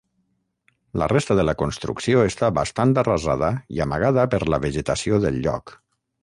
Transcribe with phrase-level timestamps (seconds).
[1.01, 5.77] La resta de la construcció està bastant arrasada i amagada per la vegetació del lloc.